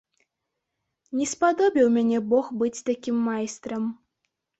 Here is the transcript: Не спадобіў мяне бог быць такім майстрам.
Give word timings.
Не 1.19 1.27
спадобіў 1.33 1.87
мяне 1.97 2.21
бог 2.31 2.49
быць 2.63 2.83
такім 2.89 3.15
майстрам. 3.29 3.83